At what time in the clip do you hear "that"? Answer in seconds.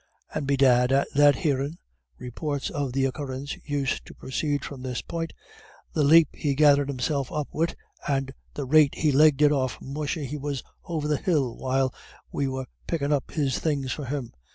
1.13-1.35